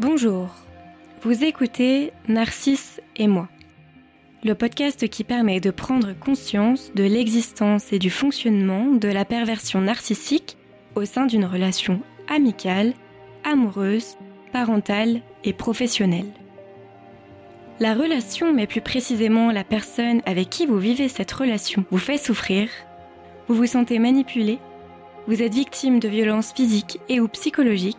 Bonjour, 0.00 0.48
vous 1.20 1.44
écoutez 1.44 2.14
Narcisse 2.26 3.02
et 3.16 3.28
moi, 3.28 3.50
le 4.42 4.54
podcast 4.54 5.06
qui 5.10 5.24
permet 5.24 5.60
de 5.60 5.70
prendre 5.70 6.18
conscience 6.18 6.90
de 6.94 7.04
l'existence 7.04 7.92
et 7.92 7.98
du 7.98 8.08
fonctionnement 8.08 8.86
de 8.86 9.08
la 9.08 9.26
perversion 9.26 9.82
narcissique 9.82 10.56
au 10.94 11.04
sein 11.04 11.26
d'une 11.26 11.44
relation 11.44 12.00
amicale, 12.30 12.94
amoureuse, 13.44 14.16
parentale 14.54 15.20
et 15.44 15.52
professionnelle. 15.52 16.32
La 17.78 17.92
relation, 17.92 18.54
mais 18.54 18.66
plus 18.66 18.80
précisément 18.80 19.52
la 19.52 19.64
personne 19.64 20.22
avec 20.24 20.48
qui 20.48 20.64
vous 20.64 20.78
vivez 20.78 21.08
cette 21.08 21.32
relation, 21.32 21.84
vous 21.90 21.98
fait 21.98 22.16
souffrir, 22.16 22.70
vous 23.48 23.54
vous 23.54 23.66
sentez 23.66 23.98
manipulé, 23.98 24.60
vous 25.26 25.42
êtes 25.42 25.52
victime 25.52 26.00
de 26.00 26.08
violences 26.08 26.54
physiques 26.54 27.00
et 27.10 27.20
ou 27.20 27.28
psychologiques, 27.28 27.98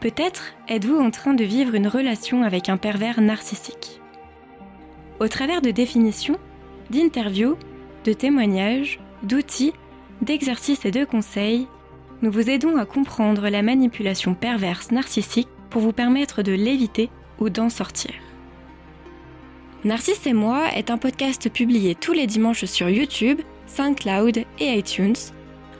Peut-être 0.00 0.54
êtes-vous 0.68 0.96
en 0.96 1.10
train 1.10 1.34
de 1.34 1.42
vivre 1.42 1.74
une 1.74 1.88
relation 1.88 2.44
avec 2.44 2.68
un 2.68 2.76
pervers 2.76 3.20
narcissique. 3.20 4.00
Au 5.18 5.26
travers 5.26 5.60
de 5.60 5.72
définitions, 5.72 6.38
d'interviews, 6.90 7.56
de 8.04 8.12
témoignages, 8.12 9.00
d'outils, 9.24 9.72
d'exercices 10.22 10.84
et 10.84 10.92
de 10.92 11.04
conseils, 11.04 11.66
nous 12.22 12.30
vous 12.30 12.48
aidons 12.48 12.76
à 12.76 12.86
comprendre 12.86 13.48
la 13.48 13.62
manipulation 13.62 14.34
perverse 14.34 14.92
narcissique 14.92 15.48
pour 15.68 15.82
vous 15.82 15.92
permettre 15.92 16.42
de 16.42 16.52
l'éviter 16.52 17.10
ou 17.40 17.50
d'en 17.50 17.68
sortir. 17.68 18.14
Narcisse 19.84 20.26
et 20.26 20.32
moi 20.32 20.68
est 20.76 20.90
un 20.90 20.98
podcast 20.98 21.48
publié 21.50 21.96
tous 21.96 22.12
les 22.12 22.28
dimanches 22.28 22.66
sur 22.66 22.88
YouTube, 22.88 23.40
SoundCloud 23.66 24.44
et 24.60 24.78
iTunes. 24.78 25.16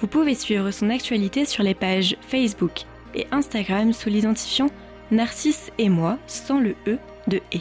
Vous 0.00 0.08
pouvez 0.08 0.34
suivre 0.34 0.72
son 0.72 0.90
actualité 0.90 1.44
sur 1.44 1.62
les 1.62 1.74
pages 1.74 2.16
Facebook 2.20 2.86
et 3.14 3.26
Instagram 3.30 3.92
sous 3.92 4.08
l'identifiant 4.08 4.70
Narcisse 5.10 5.70
et 5.78 5.88
moi 5.88 6.18
sans 6.26 6.60
le 6.60 6.76
E 6.86 6.98
de 7.26 7.38
E. 7.54 7.60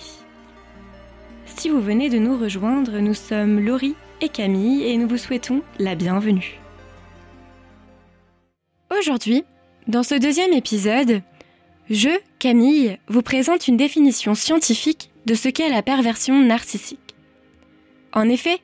Si 1.45 1.69
vous 1.69 1.81
venez 1.81 2.09
de 2.09 2.19
nous 2.19 2.37
rejoindre, 2.37 2.99
nous 2.99 3.13
sommes 3.13 3.59
Laurie 3.59 3.95
et 4.21 4.29
Camille 4.29 4.83
et 4.83 4.97
nous 4.97 5.07
vous 5.07 5.17
souhaitons 5.17 5.61
la 5.79 5.95
bienvenue. 5.95 6.59
Aujourd'hui, 8.97 9.43
dans 9.87 10.03
ce 10.03 10.15
deuxième 10.15 10.53
épisode, 10.53 11.21
je, 11.89 12.09
Camille, 12.37 12.97
vous 13.07 13.21
présente 13.21 13.67
une 13.67 13.77
définition 13.77 14.35
scientifique 14.35 15.09
de 15.25 15.33
ce 15.33 15.49
qu'est 15.49 15.69
la 15.69 15.81
perversion 15.81 16.39
narcissique. 16.39 17.15
En 18.13 18.29
effet, 18.29 18.59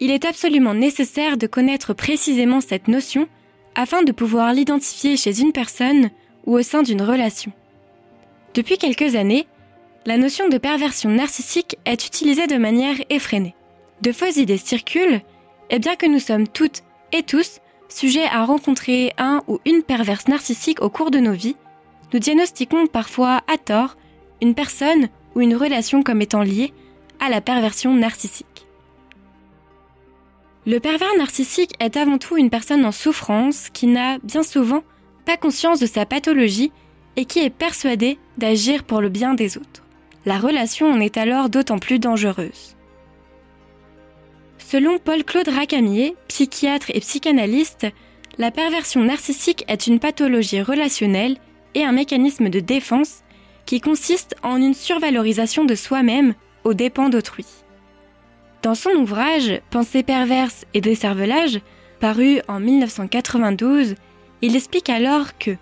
il 0.00 0.10
est 0.10 0.24
absolument 0.24 0.74
nécessaire 0.74 1.36
de 1.36 1.46
connaître 1.46 1.92
précisément 1.92 2.60
cette 2.60 2.88
notion 2.88 3.28
afin 3.74 4.02
de 4.02 4.12
pouvoir 4.12 4.52
l'identifier 4.52 5.16
chez 5.16 5.40
une 5.40 5.52
personne 5.52 6.10
ou 6.48 6.56
au 6.56 6.62
sein 6.62 6.82
d'une 6.82 7.02
relation. 7.02 7.52
Depuis 8.54 8.78
quelques 8.78 9.14
années, 9.14 9.46
la 10.06 10.16
notion 10.16 10.48
de 10.48 10.56
perversion 10.56 11.10
narcissique 11.10 11.76
est 11.84 12.06
utilisée 12.06 12.46
de 12.46 12.56
manière 12.56 12.96
effrénée. 13.10 13.54
De 14.00 14.12
fausses 14.12 14.38
idées 14.38 14.56
circulent, 14.56 15.20
et 15.68 15.78
bien 15.78 15.94
que 15.94 16.06
nous 16.06 16.18
sommes 16.18 16.48
toutes 16.48 16.82
et 17.12 17.22
tous 17.22 17.60
sujets 17.90 18.24
à 18.24 18.44
rencontrer 18.44 19.12
un 19.18 19.42
ou 19.46 19.58
une 19.66 19.82
perverse 19.82 20.26
narcissique 20.26 20.80
au 20.80 20.88
cours 20.88 21.10
de 21.10 21.18
nos 21.18 21.32
vies, 21.32 21.56
nous 22.14 22.18
diagnostiquons 22.18 22.86
parfois 22.86 23.42
à 23.46 23.58
tort 23.58 23.98
une 24.40 24.54
personne 24.54 25.08
ou 25.34 25.42
une 25.42 25.54
relation 25.54 26.02
comme 26.02 26.22
étant 26.22 26.42
liée 26.42 26.72
à 27.20 27.28
la 27.28 27.42
perversion 27.42 27.92
narcissique. 27.92 28.66
Le 30.66 30.80
pervers 30.80 31.16
narcissique 31.18 31.74
est 31.80 31.98
avant 31.98 32.16
tout 32.16 32.38
une 32.38 32.50
personne 32.50 32.86
en 32.86 32.92
souffrance 32.92 33.68
qui 33.70 33.86
n'a 33.86 34.18
bien 34.18 34.42
souvent 34.42 34.82
pas 35.28 35.36
conscience 35.36 35.78
de 35.78 35.84
sa 35.84 36.06
pathologie 36.06 36.72
et 37.16 37.26
qui 37.26 37.40
est 37.40 37.50
persuadé 37.50 38.16
d'agir 38.38 38.82
pour 38.82 39.02
le 39.02 39.10
bien 39.10 39.34
des 39.34 39.58
autres. 39.58 39.84
La 40.24 40.38
relation 40.38 40.90
en 40.90 41.00
est 41.00 41.18
alors 41.18 41.50
d'autant 41.50 41.78
plus 41.78 41.98
dangereuse. 41.98 42.76
Selon 44.56 44.96
Paul-Claude 44.98 45.50
Racamier, 45.50 46.16
psychiatre 46.28 46.90
et 46.94 47.00
psychanalyste, 47.00 47.86
la 48.38 48.50
perversion 48.50 49.02
narcissique 49.02 49.66
est 49.68 49.86
une 49.86 49.98
pathologie 49.98 50.62
relationnelle 50.62 51.36
et 51.74 51.84
un 51.84 51.92
mécanisme 51.92 52.48
de 52.48 52.60
défense 52.60 53.22
qui 53.66 53.82
consiste 53.82 54.34
en 54.42 54.56
une 54.56 54.72
survalorisation 54.72 55.66
de 55.66 55.74
soi-même 55.74 56.32
aux 56.64 56.72
dépens 56.72 57.10
d'autrui. 57.10 57.44
Dans 58.62 58.74
son 58.74 58.92
ouvrage 58.92 59.60
Pensée 59.68 60.02
perverse 60.02 60.64
et 60.72 60.80
décervelage, 60.80 61.60
paru 62.00 62.40
en 62.48 62.60
1992, 62.60 63.94
il 64.42 64.56
explique 64.56 64.88
alors 64.88 65.36
que 65.38 65.56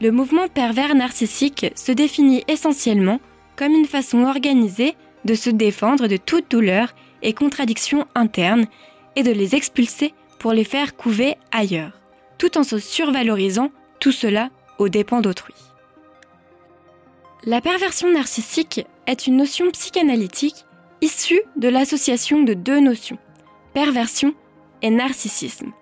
le 0.00 0.10
mouvement 0.10 0.48
pervers 0.48 0.94
narcissique 0.94 1.66
se 1.74 1.92
définit 1.92 2.44
essentiellement 2.48 3.20
comme 3.56 3.72
une 3.72 3.86
façon 3.86 4.24
organisée 4.24 4.94
de 5.24 5.34
se 5.34 5.50
défendre 5.50 6.06
de 6.06 6.16
toute 6.16 6.50
douleur 6.50 6.94
et 7.22 7.32
contradiction 7.32 8.06
interne 8.14 8.66
et 9.16 9.22
de 9.22 9.30
les 9.30 9.54
expulser 9.54 10.12
pour 10.38 10.52
les 10.52 10.64
faire 10.64 10.96
couver 10.96 11.36
ailleurs, 11.52 12.00
tout 12.38 12.58
en 12.58 12.64
se 12.64 12.78
survalorisant 12.78 13.70
tout 14.00 14.12
cela 14.12 14.50
aux 14.78 14.88
dépens 14.88 15.20
d'autrui. 15.20 15.54
La 17.44 17.60
perversion 17.60 18.10
narcissique 18.10 18.86
est 19.06 19.26
une 19.26 19.36
notion 19.36 19.70
psychanalytique 19.70 20.64
issue 21.00 21.42
de 21.56 21.68
l'association 21.68 22.42
de 22.42 22.54
deux 22.54 22.80
notions, 22.80 23.18
perversion 23.74 24.34
et 24.82 24.90
narcissisme. 24.90 25.72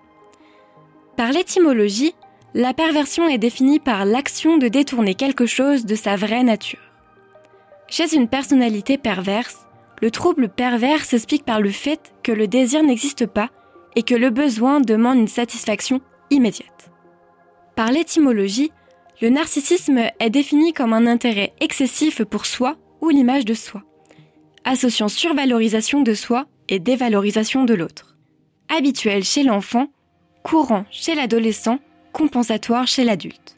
Par 1.15 1.31
l'étymologie, 1.31 2.15
la 2.53 2.73
perversion 2.73 3.27
est 3.27 3.39
définie 3.39 3.79
par 3.79 4.05
l'action 4.05 4.57
de 4.57 4.67
détourner 4.67 5.15
quelque 5.15 5.45
chose 5.45 5.85
de 5.85 5.95
sa 5.95 6.15
vraie 6.15 6.43
nature. 6.43 6.79
Chez 7.87 8.15
une 8.15 8.27
personnalité 8.27 8.97
perverse, 8.97 9.67
le 10.01 10.11
trouble 10.11 10.49
pervers 10.49 11.03
s'explique 11.03 11.45
par 11.45 11.61
le 11.61 11.71
fait 11.71 12.13
que 12.21 12.31
le 12.31 12.47
désir 12.47 12.83
n'existe 12.83 13.25
pas 13.25 13.49
et 13.95 14.03
que 14.03 14.15
le 14.15 14.29
besoin 14.29 14.81
demande 14.81 15.17
une 15.17 15.27
satisfaction 15.27 16.01
immédiate. 16.29 16.91
Par 17.75 17.91
l'étymologie, 17.91 18.71
le 19.21 19.29
narcissisme 19.29 20.09
est 20.19 20.29
défini 20.29 20.73
comme 20.73 20.93
un 20.93 21.07
intérêt 21.07 21.53
excessif 21.59 22.23
pour 22.23 22.45
soi 22.45 22.75
ou 23.01 23.09
l'image 23.09 23.45
de 23.45 23.53
soi, 23.53 23.81
associant 24.63 25.07
survalorisation 25.07 26.01
de 26.01 26.13
soi 26.13 26.45
et 26.69 26.79
dévalorisation 26.79 27.63
de 27.63 27.73
l'autre. 27.73 28.15
Habituel 28.69 29.23
chez 29.23 29.43
l'enfant, 29.43 29.87
courant 30.43 30.85
chez 30.91 31.15
l'adolescent 31.15 31.79
compensatoire 32.13 32.87
chez 32.87 33.03
l'adulte. 33.03 33.57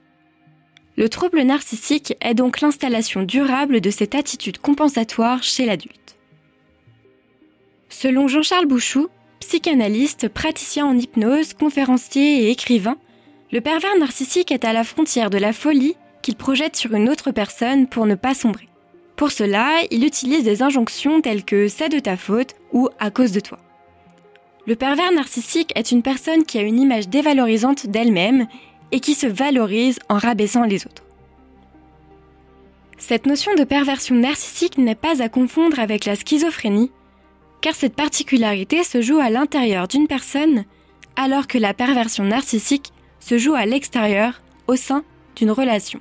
Le 0.97 1.09
trouble 1.09 1.41
narcissique 1.41 2.15
est 2.21 2.33
donc 2.33 2.61
l'installation 2.61 3.21
durable 3.23 3.81
de 3.81 3.89
cette 3.91 4.15
attitude 4.15 4.57
compensatoire 4.57 5.43
chez 5.43 5.65
l'adulte. 5.65 6.15
Selon 7.89 8.27
Jean-Charles 8.27 8.65
Bouchou, 8.65 9.09
psychanalyste, 9.41 10.29
praticien 10.29 10.85
en 10.85 10.97
hypnose, 10.97 11.53
conférencier 11.53 12.43
et 12.43 12.51
écrivain, 12.51 12.97
le 13.51 13.61
pervers 13.61 13.97
narcissique 13.99 14.51
est 14.51 14.65
à 14.65 14.73
la 14.73 14.83
frontière 14.83 15.29
de 15.29 15.37
la 15.37 15.53
folie 15.53 15.95
qu'il 16.21 16.35
projette 16.35 16.75
sur 16.75 16.93
une 16.93 17.09
autre 17.09 17.31
personne 17.31 17.87
pour 17.87 18.05
ne 18.05 18.15
pas 18.15 18.33
sombrer. 18.33 18.69
Pour 19.15 19.31
cela, 19.31 19.69
il 19.91 20.03
utilise 20.03 20.43
des 20.43 20.63
injonctions 20.63 21.21
telles 21.21 21.45
que 21.45 21.67
c'est 21.67 21.89
de 21.89 21.99
ta 21.99 22.17
faute 22.17 22.55
ou 22.73 22.89
à 22.99 23.11
cause 23.11 23.31
de 23.31 23.39
toi. 23.39 23.59
Le 24.67 24.75
pervers 24.75 25.11
narcissique 25.11 25.71
est 25.75 25.91
une 25.91 26.01
personne 26.01 26.43
qui 26.43 26.57
a 26.57 26.63
une 26.63 26.79
image 26.79 27.07
dévalorisante 27.07 27.85
d'elle-même 27.87 28.47
et 28.91 28.99
qui 28.99 29.13
se 29.13 29.27
valorise 29.27 29.99
en 30.09 30.17
rabaissant 30.17 30.63
les 30.63 30.85
autres. 30.85 31.03
Cette 32.97 33.27
notion 33.27 33.53
de 33.53 33.63
perversion 33.63 34.15
narcissique 34.15 34.77
n'est 34.77 34.95
pas 34.95 35.21
à 35.21 35.29
confondre 35.29 35.79
avec 35.79 36.05
la 36.05 36.15
schizophrénie, 36.15 36.91
car 37.61 37.75
cette 37.75 37.95
particularité 37.95 38.83
se 38.83 39.01
joue 39.01 39.19
à 39.19 39.29
l'intérieur 39.29 39.87
d'une 39.87 40.07
personne, 40.07 40.65
alors 41.15 41.45
que 41.45 41.57
la 41.57 41.73
perversion 41.73 42.23
narcissique 42.23 42.91
se 43.19 43.37
joue 43.37 43.53
à 43.53 43.65
l'extérieur, 43.65 44.41
au 44.67 44.75
sein 44.75 45.03
d'une 45.35 45.51
relation. 45.51 45.99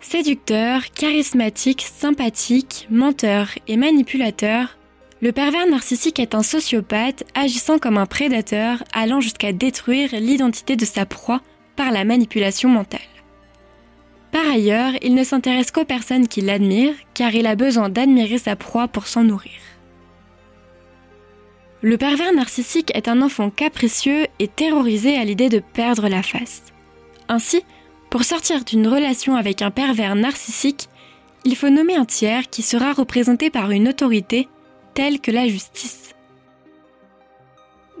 Séducteur, 0.00 0.92
charismatique, 0.92 1.82
sympathique, 1.82 2.86
menteur 2.90 3.50
et 3.68 3.76
manipulateur, 3.76 4.76
le 5.22 5.32
pervers 5.32 5.66
narcissique 5.66 6.18
est 6.18 6.34
un 6.34 6.42
sociopathe 6.42 7.24
agissant 7.34 7.78
comme 7.78 7.98
un 7.98 8.06
prédateur 8.06 8.82
allant 8.92 9.20
jusqu'à 9.20 9.52
détruire 9.52 10.10
l'identité 10.12 10.76
de 10.76 10.84
sa 10.86 11.04
proie 11.04 11.42
par 11.76 11.90
la 11.90 12.04
manipulation 12.04 12.70
mentale. 12.70 13.00
Par 14.32 14.48
ailleurs, 14.48 14.92
il 15.02 15.14
ne 15.14 15.24
s'intéresse 15.24 15.72
qu'aux 15.72 15.84
personnes 15.84 16.28
qui 16.28 16.40
l'admirent 16.40 16.94
car 17.14 17.34
il 17.34 17.46
a 17.46 17.56
besoin 17.56 17.88
d'admirer 17.88 18.38
sa 18.38 18.56
proie 18.56 18.88
pour 18.88 19.06
s'en 19.06 19.24
nourrir. 19.24 19.52
Le 21.82 21.98
pervers 21.98 22.32
narcissique 22.32 22.92
est 22.94 23.08
un 23.08 23.22
enfant 23.22 23.50
capricieux 23.50 24.26
et 24.38 24.48
terrorisé 24.48 25.16
à 25.16 25.24
l'idée 25.24 25.48
de 25.48 25.60
perdre 25.60 26.08
la 26.08 26.22
face. 26.22 26.62
Ainsi, 27.28 27.62
pour 28.10 28.24
sortir 28.24 28.64
d'une 28.64 28.86
relation 28.86 29.34
avec 29.34 29.62
un 29.62 29.70
pervers 29.70 30.14
narcissique, 30.14 30.88
il 31.44 31.56
faut 31.56 31.70
nommer 31.70 31.96
un 31.96 32.04
tiers 32.04 32.50
qui 32.50 32.62
sera 32.62 32.92
représenté 32.92 33.50
par 33.50 33.70
une 33.70 33.88
autorité 33.88 34.48
telle 34.94 35.20
que 35.20 35.30
la 35.30 35.48
justice. 35.48 36.14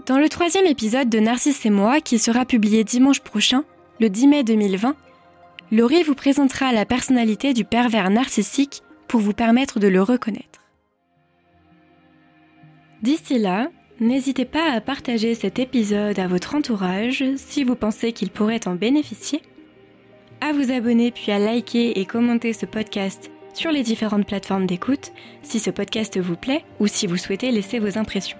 Dans 0.06 0.18
le 0.18 0.28
troisième 0.28 0.66
épisode 0.66 1.08
de 1.08 1.20
Narcisse 1.20 1.64
et 1.66 1.70
moi, 1.70 2.00
qui 2.00 2.18
sera 2.18 2.44
publié 2.44 2.84
dimanche 2.84 3.20
prochain, 3.20 3.64
le 4.00 4.08
10 4.08 4.26
mai 4.28 4.44
2020, 4.44 4.96
Laurie 5.72 6.02
vous 6.02 6.14
présentera 6.14 6.72
la 6.72 6.84
personnalité 6.84 7.52
du 7.52 7.64
pervers 7.64 8.10
narcissique 8.10 8.82
pour 9.08 9.20
vous 9.20 9.34
permettre 9.34 9.78
de 9.78 9.88
le 9.88 10.02
reconnaître. 10.02 10.64
D'ici 13.02 13.38
là, 13.38 13.68
n'hésitez 14.00 14.44
pas 14.44 14.72
à 14.72 14.80
partager 14.80 15.34
cet 15.34 15.58
épisode 15.58 16.18
à 16.18 16.26
votre 16.26 16.54
entourage 16.54 17.24
si 17.36 17.64
vous 17.64 17.76
pensez 17.76 18.12
qu'il 18.12 18.30
pourrait 18.30 18.66
en 18.66 18.74
bénéficier, 18.74 19.42
à 20.40 20.52
vous 20.52 20.72
abonner 20.72 21.10
puis 21.10 21.30
à 21.30 21.38
liker 21.38 21.98
et 21.98 22.04
commenter 22.04 22.52
ce 22.52 22.66
podcast 22.66 23.30
sur 23.52 23.72
les 23.72 23.82
différentes 23.82 24.26
plateformes 24.26 24.66
d'écoute 24.66 25.12
si 25.42 25.58
ce 25.58 25.70
podcast 25.70 26.18
vous 26.18 26.36
plaît 26.36 26.64
ou 26.78 26.86
si 26.86 27.06
vous 27.06 27.16
souhaitez 27.16 27.50
laisser 27.50 27.78
vos 27.78 27.98
impressions. 27.98 28.38